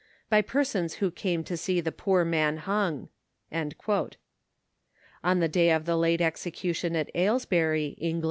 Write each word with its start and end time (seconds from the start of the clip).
by 0.31 0.41
persons 0.41 0.95
who 0.95 1.11
came 1.11 1.43
«to 1.43 1.55
see 1.55 1.79
the 1.79 1.91
poor 1.91 2.25
man 2.25 2.57
hung.'" 2.57 3.07
On 5.31 5.39
the 5.39 5.47
day 5.47 5.69
of 5.69 5.85
the 5.85 5.95
late 5.95 6.21
execution 6.21 6.95
at 6.95 7.11
Aylesbury, 7.13 7.95
(Eng.) 8.01 8.19